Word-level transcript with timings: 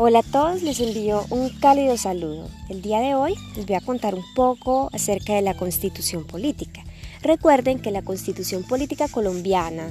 Hola 0.00 0.20
a 0.20 0.22
todos, 0.22 0.62
les 0.62 0.78
envío 0.78 1.24
un 1.28 1.48
cálido 1.48 1.96
saludo. 1.96 2.48
El 2.68 2.82
día 2.82 3.00
de 3.00 3.16
hoy 3.16 3.34
les 3.56 3.66
voy 3.66 3.74
a 3.74 3.80
contar 3.80 4.14
un 4.14 4.22
poco 4.36 4.90
acerca 4.92 5.34
de 5.34 5.42
la 5.42 5.56
constitución 5.56 6.24
política. 6.24 6.84
Recuerden 7.20 7.80
que 7.80 7.90
la 7.90 8.02
constitución 8.02 8.62
política 8.62 9.08
colombiana 9.08 9.90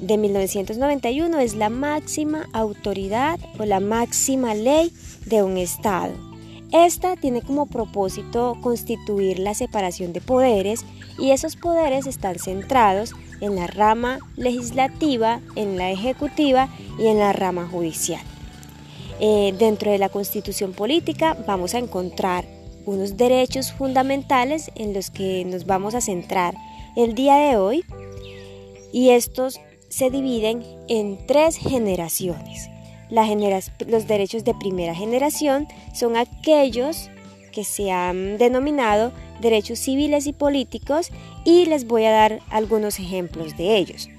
de 0.00 0.16
1991 0.16 1.38
es 1.38 1.54
la 1.54 1.68
máxima 1.68 2.48
autoridad 2.54 3.38
o 3.58 3.66
la 3.66 3.78
máxima 3.78 4.54
ley 4.54 4.90
de 5.26 5.42
un 5.42 5.58
Estado. 5.58 6.14
Esta 6.72 7.14
tiene 7.16 7.42
como 7.42 7.66
propósito 7.66 8.56
constituir 8.62 9.38
la 9.38 9.52
separación 9.52 10.14
de 10.14 10.22
poderes 10.22 10.86
y 11.18 11.32
esos 11.32 11.56
poderes 11.56 12.06
están 12.06 12.38
centrados 12.38 13.12
en 13.42 13.54
la 13.54 13.66
rama 13.66 14.18
legislativa, 14.36 15.40
en 15.56 15.76
la 15.76 15.90
ejecutiva 15.90 16.70
y 16.98 17.08
en 17.08 17.18
la 17.18 17.34
rama 17.34 17.68
judicial. 17.70 18.22
Eh, 19.18 19.54
dentro 19.58 19.90
de 19.90 19.98
la 19.98 20.10
constitución 20.10 20.74
política 20.74 21.36
vamos 21.46 21.74
a 21.74 21.78
encontrar 21.78 22.44
unos 22.84 23.16
derechos 23.16 23.72
fundamentales 23.72 24.70
en 24.74 24.92
los 24.92 25.10
que 25.10 25.44
nos 25.46 25.64
vamos 25.64 25.94
a 25.94 26.02
centrar 26.02 26.54
el 26.96 27.14
día 27.14 27.36
de 27.36 27.56
hoy 27.56 27.84
y 28.92 29.10
estos 29.10 29.58
se 29.88 30.10
dividen 30.10 30.62
en 30.88 31.18
tres 31.26 31.56
generaciones. 31.56 32.68
los 33.10 34.06
derechos 34.06 34.44
de 34.44 34.54
primera 34.54 34.94
generación 34.94 35.66
son 35.94 36.16
aquellos 36.16 37.08
que 37.52 37.64
se 37.64 37.90
han 37.90 38.36
denominado 38.36 39.12
derechos 39.40 39.78
civiles 39.78 40.26
y 40.26 40.34
políticos 40.34 41.10
y 41.44 41.64
les 41.66 41.86
voy 41.86 42.04
a 42.04 42.10
dar 42.10 42.40
algunos 42.50 42.98
ejemplos 42.98 43.56
de 43.56 43.78
ellos 43.78 44.10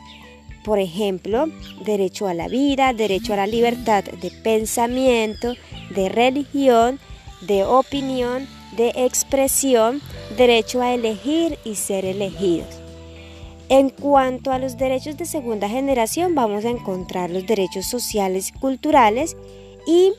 por 0.67 0.79
ejemplo, 0.79 1.45
derecho 1.85 2.27
a 2.27 2.33
la 2.33 2.49
vida, 2.49 2.91
derecho 2.91 3.31
a 3.31 3.37
la 3.37 3.47
libertad 3.47 4.03
de 4.03 4.29
pensamiento, 4.43 5.53
de 5.91 6.09
religión, 6.09 6.99
de 7.39 7.63
opinión, 7.63 8.45
de 8.75 8.89
expresión, 8.89 10.01
derecho 10.35 10.81
a 10.81 10.93
elegir 10.93 11.57
y 11.63 11.75
ser 11.75 12.03
elegidos. 12.03 12.67
En 13.69 13.89
cuanto 13.89 14.51
a 14.51 14.59
los 14.59 14.75
derechos 14.75 15.15
de 15.15 15.23
segunda 15.23 15.69
generación, 15.69 16.35
vamos 16.35 16.65
a 16.65 16.69
encontrar 16.69 17.29
los 17.29 17.47
derechos 17.47 17.85
sociales 17.85 18.49
y 18.49 18.59
culturales 18.59 19.37
y 19.87 20.11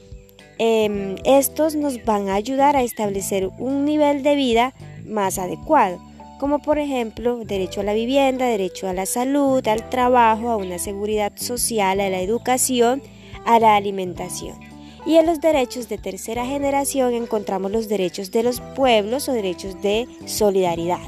em, 0.57 1.17
estos 1.25 1.75
nos 1.75 2.03
van 2.07 2.31
a 2.31 2.37
ayudar 2.37 2.75
a 2.75 2.83
establecer 2.83 3.51
un 3.59 3.85
nivel 3.85 4.23
de 4.23 4.35
vida 4.35 4.73
más 5.05 5.39
adecuado 5.39 6.08
como 6.39 6.61
por 6.61 6.79
ejemplo 6.79 7.37
derecho 7.45 7.81
a 7.81 7.85
la 7.85 7.95
vivienda, 7.95 8.47
derecho 8.47 8.89
a 8.89 8.93
la 8.93 9.07
salud, 9.07 9.67
al 9.67 9.91
trabajo, 9.91 10.51
a 10.51 10.57
una 10.57 10.79
seguridad 10.79 11.33
social, 11.37 12.01
a 12.01 12.09
la 12.09 12.21
educación, 12.21 13.03
a 13.45 13.59
la 13.59 13.77
alimentación. 13.77 14.57
Y 15.07 15.17
en 15.17 15.27
los 15.27 15.41
derechos 15.41 15.89
de 15.89 15.99
tercera 15.99 16.45
generación 16.45 17.15
encontramos 17.15 17.73
los 17.73 17.89
derechos 17.89 18.31
de 18.31 18.43
los 18.43 18.61
pueblos 18.61 19.29
o 19.29 19.33
derechos 19.33 19.81
de 19.83 20.07
solidaridad. 20.27 21.01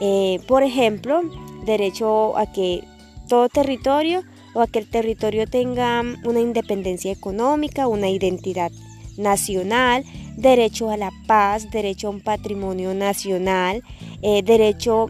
Eh, 0.00 0.40
por 0.46 0.62
ejemplo, 0.62 1.22
derecho 1.64 2.36
a 2.36 2.50
que 2.52 2.82
todo 3.28 3.48
territorio 3.48 4.24
o 4.54 4.60
a 4.60 4.66
que 4.66 4.78
el 4.78 4.88
territorio 4.88 5.46
tenga 5.46 6.02
una 6.24 6.40
independencia 6.40 7.12
económica, 7.12 7.88
una 7.88 8.08
identidad 8.08 8.72
nacional, 9.18 10.04
derecho 10.36 10.90
a 10.90 10.96
la 10.96 11.10
paz, 11.26 11.70
derecho 11.70 12.08
a 12.08 12.10
un 12.10 12.20
patrimonio 12.20 12.94
nacional, 12.94 13.82
eh, 14.22 14.42
derecho 14.42 15.08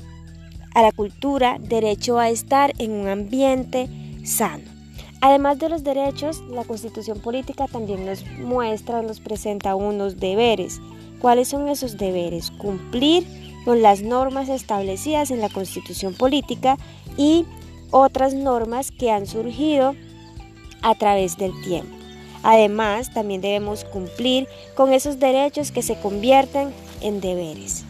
a 0.74 0.82
la 0.82 0.92
cultura, 0.92 1.58
derecho 1.60 2.18
a 2.18 2.28
estar 2.28 2.72
en 2.78 2.92
un 2.92 3.08
ambiente 3.08 3.88
sano. 4.24 4.64
Además 5.20 5.58
de 5.58 5.68
los 5.68 5.82
derechos, 5.82 6.42
la 6.50 6.64
constitución 6.64 7.20
política 7.20 7.66
también 7.66 8.04
nos 8.04 8.24
muestra, 8.38 9.02
nos 9.02 9.20
presenta 9.20 9.74
unos 9.74 10.20
deberes. 10.20 10.80
¿Cuáles 11.20 11.48
son 11.48 11.68
esos 11.68 11.96
deberes? 11.96 12.50
Cumplir 12.50 13.26
con 13.64 13.82
las 13.82 14.02
normas 14.02 14.48
establecidas 14.48 15.30
en 15.30 15.40
la 15.40 15.48
constitución 15.48 16.14
política 16.14 16.76
y 17.16 17.46
otras 17.90 18.34
normas 18.34 18.92
que 18.92 19.10
han 19.10 19.26
surgido 19.26 19.94
a 20.82 20.94
través 20.94 21.36
del 21.38 21.52
tiempo. 21.62 22.05
Además, 22.48 23.12
también 23.12 23.40
debemos 23.40 23.84
cumplir 23.84 24.46
con 24.76 24.92
esos 24.92 25.18
derechos 25.18 25.72
que 25.72 25.82
se 25.82 25.98
convierten 25.98 26.72
en 27.00 27.20
deberes. 27.20 27.84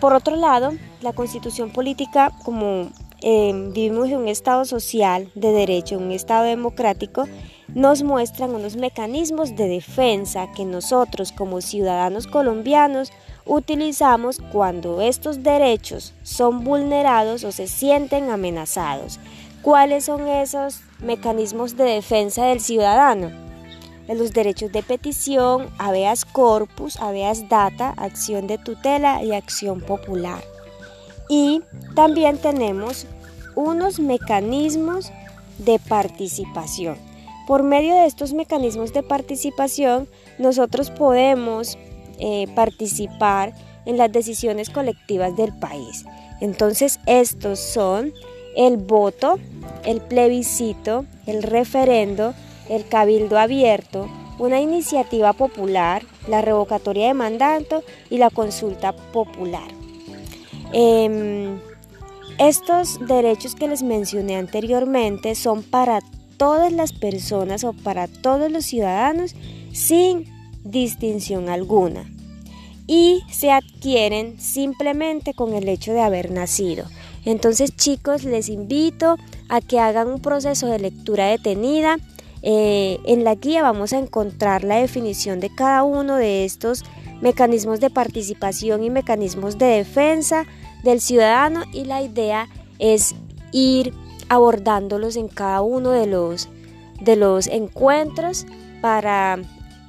Por 0.00 0.14
otro 0.14 0.36
lado, 0.36 0.72
la 1.02 1.12
constitución 1.12 1.70
política, 1.70 2.32
como 2.46 2.88
eh, 3.20 3.52
vivimos 3.74 4.08
en 4.08 4.20
un 4.20 4.28
Estado 4.28 4.64
social 4.64 5.30
de 5.34 5.52
derecho, 5.52 5.96
en 5.96 6.04
un 6.04 6.12
Estado 6.12 6.44
democrático, 6.44 7.28
nos 7.68 8.02
muestran 8.02 8.54
unos 8.54 8.76
mecanismos 8.76 9.54
de 9.54 9.68
defensa 9.68 10.50
que 10.56 10.64
nosotros 10.64 11.30
como 11.30 11.60
ciudadanos 11.60 12.26
colombianos 12.26 13.12
utilizamos 13.44 14.40
cuando 14.50 15.02
estos 15.02 15.42
derechos 15.42 16.14
son 16.22 16.64
vulnerados 16.64 17.44
o 17.44 17.52
se 17.52 17.66
sienten 17.66 18.30
amenazados. 18.30 19.20
¿Cuáles 19.66 20.04
son 20.04 20.28
esos 20.28 20.78
mecanismos 21.00 21.76
de 21.76 21.82
defensa 21.82 22.46
del 22.46 22.60
ciudadano? 22.60 23.32
los 24.06 24.32
derechos 24.32 24.70
de 24.70 24.84
petición, 24.84 25.68
habeas 25.76 26.24
corpus, 26.24 27.00
habeas 27.00 27.48
data, 27.48 27.92
acción 27.96 28.46
de 28.46 28.58
tutela 28.58 29.24
y 29.24 29.32
acción 29.32 29.80
popular. 29.80 30.40
Y 31.28 31.62
también 31.96 32.38
tenemos 32.38 33.08
unos 33.56 33.98
mecanismos 33.98 35.10
de 35.58 35.80
participación. 35.80 36.96
Por 37.48 37.64
medio 37.64 37.92
de 37.92 38.06
estos 38.06 38.34
mecanismos 38.34 38.92
de 38.92 39.02
participación, 39.02 40.06
nosotros 40.38 40.92
podemos 40.92 41.76
eh, 42.20 42.46
participar 42.54 43.52
en 43.84 43.96
las 43.96 44.12
decisiones 44.12 44.70
colectivas 44.70 45.36
del 45.36 45.52
país. 45.58 46.04
Entonces, 46.40 47.00
estos 47.06 47.58
son 47.58 48.12
el 48.56 48.78
voto, 48.78 49.38
el 49.84 50.00
plebiscito, 50.00 51.04
el 51.26 51.42
referendo, 51.42 52.34
el 52.68 52.86
cabildo 52.88 53.38
abierto, 53.38 54.08
una 54.38 54.60
iniciativa 54.60 55.32
popular, 55.32 56.02
la 56.28 56.42
revocatoria 56.42 57.06
de 57.06 57.14
mandato 57.14 57.82
y 58.10 58.18
la 58.18 58.30
consulta 58.30 58.92
popular. 58.92 59.68
Em, 60.72 61.58
estos 62.38 62.98
derechos 63.06 63.54
que 63.54 63.68
les 63.68 63.82
mencioné 63.82 64.36
anteriormente 64.36 65.34
son 65.34 65.62
para 65.62 66.00
todas 66.36 66.72
las 66.72 66.92
personas 66.92 67.64
o 67.64 67.72
para 67.72 68.08
todos 68.08 68.50
los 68.50 68.66
ciudadanos 68.66 69.34
sin 69.72 70.26
distinción 70.64 71.48
alguna 71.48 72.04
y 72.86 73.22
se 73.30 73.50
adquieren 73.50 74.40
simplemente 74.40 75.34
con 75.34 75.54
el 75.54 75.68
hecho 75.68 75.92
de 75.92 76.02
haber 76.02 76.30
nacido. 76.30 76.84
Entonces 77.26 77.74
chicos, 77.74 78.24
les 78.24 78.48
invito 78.48 79.16
a 79.48 79.60
que 79.60 79.80
hagan 79.80 80.08
un 80.08 80.20
proceso 80.20 80.68
de 80.68 80.78
lectura 80.78 81.26
detenida. 81.26 81.98
Eh, 82.42 82.98
en 83.04 83.24
la 83.24 83.34
guía 83.34 83.62
vamos 83.62 83.92
a 83.92 83.98
encontrar 83.98 84.62
la 84.62 84.76
definición 84.76 85.40
de 85.40 85.52
cada 85.54 85.82
uno 85.82 86.14
de 86.16 86.44
estos 86.44 86.84
mecanismos 87.20 87.80
de 87.80 87.90
participación 87.90 88.84
y 88.84 88.90
mecanismos 88.90 89.58
de 89.58 89.66
defensa 89.66 90.44
del 90.84 91.00
ciudadano 91.00 91.64
y 91.72 91.84
la 91.84 92.00
idea 92.02 92.48
es 92.78 93.16
ir 93.50 93.92
abordándolos 94.28 95.16
en 95.16 95.26
cada 95.26 95.62
uno 95.62 95.90
de 95.90 96.06
los, 96.06 96.48
de 97.00 97.16
los 97.16 97.48
encuentros 97.48 98.46
para 98.80 99.38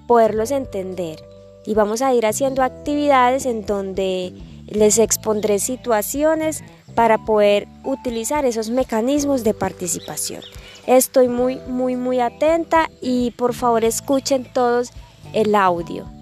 poderlos 0.08 0.50
entender. 0.50 1.24
Y 1.68 1.76
vamos 1.76 2.02
a 2.02 2.16
ir 2.16 2.26
haciendo 2.26 2.64
actividades 2.64 3.46
en 3.46 3.64
donde 3.64 4.34
les 4.68 4.98
expondré 4.98 5.60
situaciones 5.60 6.64
para 6.98 7.20
poder 7.20 7.68
utilizar 7.84 8.44
esos 8.44 8.72
mecanismos 8.72 9.44
de 9.44 9.54
participación. 9.54 10.42
Estoy 10.88 11.28
muy, 11.28 11.60
muy, 11.68 11.96
muy 11.96 12.20
atenta 12.20 12.90
y 13.04 13.30
por 13.38 13.54
favor 13.54 13.84
escuchen 13.84 14.52
todos 14.52 14.90
el 15.32 15.54
audio. 15.54 16.17